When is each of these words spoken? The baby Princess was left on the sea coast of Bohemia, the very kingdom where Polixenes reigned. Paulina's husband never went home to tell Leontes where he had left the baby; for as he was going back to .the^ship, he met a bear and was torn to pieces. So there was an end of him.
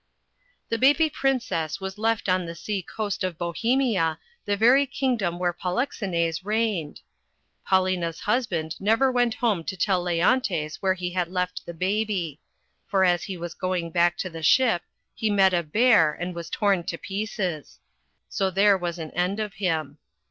The 0.69 0.79
baby 0.79 1.11
Princess 1.11 1.79
was 1.79 1.99
left 1.99 2.27
on 2.27 2.47
the 2.47 2.55
sea 2.55 2.81
coast 2.81 3.23
of 3.23 3.37
Bohemia, 3.37 4.17
the 4.45 4.57
very 4.57 4.87
kingdom 4.87 5.37
where 5.37 5.53
Polixenes 5.53 6.43
reigned. 6.43 7.01
Paulina's 7.67 8.21
husband 8.21 8.75
never 8.81 9.11
went 9.11 9.35
home 9.35 9.63
to 9.65 9.77
tell 9.77 10.01
Leontes 10.01 10.77
where 10.81 10.95
he 10.95 11.11
had 11.11 11.27
left 11.27 11.67
the 11.67 11.73
baby; 11.75 12.39
for 12.87 13.03
as 13.05 13.25
he 13.25 13.37
was 13.37 13.53
going 13.53 13.91
back 13.91 14.17
to 14.17 14.31
.the^ship, 14.31 14.79
he 15.13 15.29
met 15.29 15.53
a 15.53 15.61
bear 15.61 16.13
and 16.13 16.33
was 16.33 16.49
torn 16.49 16.83
to 16.85 16.97
pieces. 16.97 17.77
So 18.27 18.49
there 18.49 18.79
was 18.79 18.97
an 18.97 19.11
end 19.11 19.39
of 19.39 19.53
him. 19.53 19.99